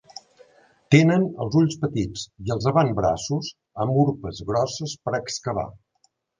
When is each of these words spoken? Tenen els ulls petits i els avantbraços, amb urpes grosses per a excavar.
Tenen 0.95 1.27
els 1.45 1.57
ulls 1.59 1.77
petits 1.83 2.25
i 2.47 2.55
els 2.57 2.67
avantbraços, 2.73 3.53
amb 3.85 4.03
urpes 4.07 4.43
grosses 4.51 4.99
per 5.07 5.17
a 5.19 5.23
excavar. 5.25 5.71